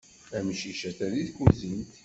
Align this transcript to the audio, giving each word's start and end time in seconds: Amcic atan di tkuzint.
Amcic 0.37 0.79
atan 0.89 1.11
di 1.15 1.23
tkuzint. 1.29 1.89